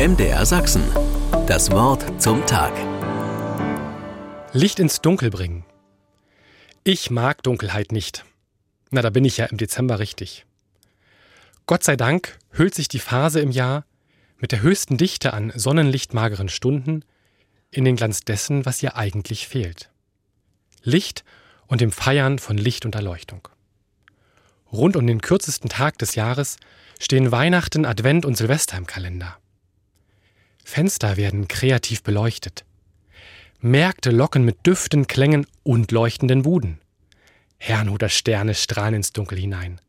MDR 0.00 0.46
Sachsen. 0.46 0.82
Das 1.46 1.70
Wort 1.72 2.22
zum 2.22 2.46
Tag. 2.46 2.72
Licht 4.54 4.78
ins 4.78 5.02
Dunkel 5.02 5.28
bringen. 5.28 5.66
Ich 6.84 7.10
mag 7.10 7.42
Dunkelheit 7.42 7.92
nicht. 7.92 8.24
Na, 8.90 9.02
da 9.02 9.10
bin 9.10 9.26
ich 9.26 9.36
ja 9.36 9.44
im 9.44 9.58
Dezember 9.58 9.98
richtig. 9.98 10.46
Gott 11.66 11.84
sei 11.84 11.96
Dank 11.96 12.38
hüllt 12.50 12.74
sich 12.74 12.88
die 12.88 12.98
Phase 12.98 13.40
im 13.40 13.50
Jahr 13.50 13.84
mit 14.38 14.52
der 14.52 14.62
höchsten 14.62 14.96
Dichte 14.96 15.34
an 15.34 15.52
sonnenlichtmageren 15.54 16.48
Stunden 16.48 17.04
in 17.70 17.84
den 17.84 17.96
Glanz 17.96 18.22
dessen, 18.22 18.64
was 18.64 18.82
ihr 18.82 18.96
eigentlich 18.96 19.48
fehlt. 19.48 19.90
Licht 20.82 21.24
und 21.66 21.82
dem 21.82 21.92
Feiern 21.92 22.38
von 22.38 22.56
Licht 22.56 22.86
und 22.86 22.94
Erleuchtung. 22.94 23.48
Rund 24.72 24.96
um 24.96 25.06
den 25.06 25.20
kürzesten 25.20 25.68
Tag 25.68 25.98
des 25.98 26.14
Jahres 26.14 26.56
stehen 26.98 27.32
Weihnachten, 27.32 27.84
Advent 27.84 28.24
und 28.24 28.38
Silvester 28.38 28.78
im 28.78 28.86
Kalender. 28.86 29.36
Fenster 30.70 31.16
werden 31.16 31.48
kreativ 31.48 32.04
beleuchtet. 32.04 32.64
Märkte 33.58 34.12
locken 34.12 34.44
mit 34.44 34.64
Düften, 34.66 35.08
Klängen 35.08 35.46
und 35.64 35.90
leuchtenden 35.90 36.42
Buden. 36.42 36.78
Herrnhuter 37.58 38.08
Sterne 38.08 38.54
strahlen 38.54 38.94
ins 38.94 39.12
Dunkel 39.12 39.36
hinein. 39.36 39.80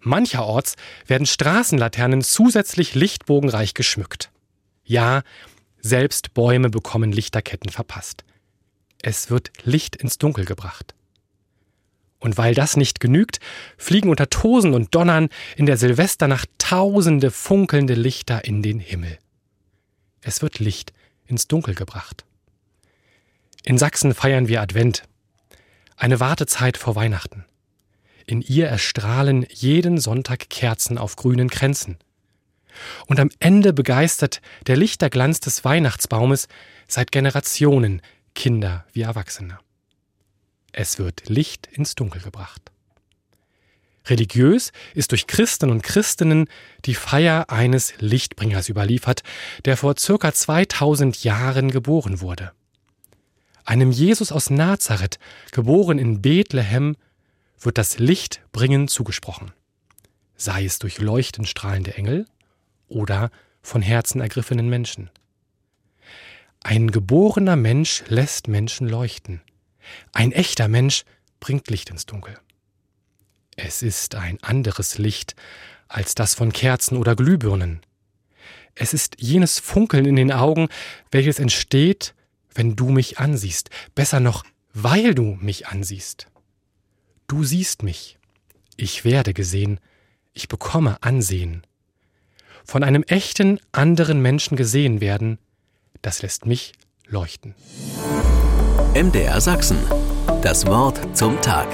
Mancherorts 0.00 0.76
werden 1.08 1.26
Straßenlaternen 1.26 2.22
zusätzlich 2.22 2.94
lichtbogenreich 2.94 3.74
geschmückt. 3.74 4.30
Ja, 4.84 5.22
selbst 5.80 6.32
Bäume 6.32 6.70
bekommen 6.70 7.10
Lichterketten 7.10 7.70
verpasst. 7.70 8.24
Es 9.02 9.30
wird 9.30 9.50
Licht 9.64 9.96
ins 9.96 10.18
Dunkel 10.18 10.44
gebracht. 10.44 10.94
Und 12.20 12.38
weil 12.38 12.54
das 12.54 12.76
nicht 12.76 13.00
genügt, 13.00 13.40
fliegen 13.76 14.10
unter 14.10 14.30
Tosen 14.30 14.74
und 14.74 14.94
Donnern 14.94 15.28
in 15.56 15.66
der 15.66 15.76
Silvesternacht 15.76 16.48
tausende 16.58 17.32
funkelnde 17.32 17.94
Lichter 17.94 18.44
in 18.44 18.62
den 18.62 18.78
Himmel. 18.78 19.18
Es 20.24 20.40
wird 20.40 20.58
Licht 20.58 20.92
ins 21.26 21.48
Dunkel 21.48 21.74
gebracht. 21.74 22.24
In 23.62 23.76
Sachsen 23.78 24.14
feiern 24.14 24.48
wir 24.48 24.62
Advent, 24.62 25.04
eine 25.96 26.18
Wartezeit 26.18 26.78
vor 26.78 26.96
Weihnachten. 26.96 27.44
In 28.26 28.40
ihr 28.40 28.66
erstrahlen 28.66 29.46
jeden 29.50 29.98
Sonntag 29.98 30.48
Kerzen 30.48 30.96
auf 30.96 31.16
grünen 31.16 31.50
Kränzen. 31.50 31.98
Und 33.06 33.20
am 33.20 33.30
Ende 33.38 33.74
begeistert 33.74 34.40
der 34.66 34.76
Lichterglanz 34.76 35.40
des 35.40 35.64
Weihnachtsbaumes 35.64 36.48
seit 36.88 37.12
Generationen 37.12 38.00
Kinder 38.34 38.86
wie 38.92 39.02
Erwachsene. 39.02 39.58
Es 40.72 40.98
wird 40.98 41.28
Licht 41.28 41.66
ins 41.66 41.94
Dunkel 41.94 42.22
gebracht. 42.22 42.72
Religiös 44.06 44.72
ist 44.94 45.12
durch 45.12 45.26
Christen 45.26 45.70
und 45.70 45.82
Christinnen 45.82 46.46
die 46.84 46.94
Feier 46.94 47.50
eines 47.50 47.94
Lichtbringers 47.98 48.68
überliefert, 48.68 49.22
der 49.64 49.76
vor 49.76 49.96
circa 49.98 50.32
2000 50.32 51.24
Jahren 51.24 51.70
geboren 51.70 52.20
wurde. 52.20 52.52
Einem 53.64 53.90
Jesus 53.90 54.30
aus 54.30 54.50
Nazareth, 54.50 55.18
geboren 55.52 55.98
in 55.98 56.20
Bethlehem, 56.20 56.96
wird 57.58 57.78
das 57.78 57.98
Lichtbringen 57.98 58.88
zugesprochen. 58.88 59.52
Sei 60.36 60.64
es 60.64 60.78
durch 60.78 60.98
leuchtend 60.98 61.48
strahlende 61.48 61.94
Engel 61.94 62.26
oder 62.88 63.30
von 63.62 63.80
Herzen 63.80 64.20
ergriffenen 64.20 64.68
Menschen. 64.68 65.08
Ein 66.62 66.90
geborener 66.90 67.56
Mensch 67.56 68.04
lässt 68.08 68.48
Menschen 68.48 68.88
leuchten. 68.88 69.40
Ein 70.12 70.32
echter 70.32 70.68
Mensch 70.68 71.04
bringt 71.40 71.70
Licht 71.70 71.90
ins 71.90 72.06
Dunkel. 72.06 72.38
Es 73.56 73.82
ist 73.82 74.14
ein 74.14 74.42
anderes 74.42 74.98
Licht 74.98 75.34
als 75.88 76.14
das 76.14 76.34
von 76.34 76.52
Kerzen 76.52 76.96
oder 76.96 77.14
Glühbirnen. 77.14 77.80
Es 78.74 78.92
ist 78.92 79.16
jenes 79.20 79.60
Funkeln 79.60 80.04
in 80.04 80.16
den 80.16 80.32
Augen, 80.32 80.68
welches 81.10 81.38
entsteht, 81.38 82.14
wenn 82.54 82.74
du 82.74 82.88
mich 82.88 83.18
ansiehst, 83.18 83.70
besser 83.94 84.20
noch, 84.20 84.44
weil 84.72 85.14
du 85.14 85.38
mich 85.40 85.68
ansiehst. 85.68 86.26
Du 87.28 87.44
siehst 87.44 87.82
mich, 87.82 88.18
ich 88.76 89.04
werde 89.04 89.34
gesehen, 89.34 89.78
ich 90.32 90.48
bekomme 90.48 91.02
Ansehen. 91.02 91.64
Von 92.64 92.82
einem 92.82 93.04
echten 93.04 93.60
anderen 93.72 94.20
Menschen 94.20 94.56
gesehen 94.56 95.00
werden, 95.00 95.38
das 96.02 96.22
lässt 96.22 96.46
mich 96.46 96.72
leuchten. 97.06 97.54
MDR 98.94 99.40
Sachsen. 99.40 99.78
Das 100.42 100.66
Wort 100.66 101.16
zum 101.16 101.40
Tag. 101.40 101.68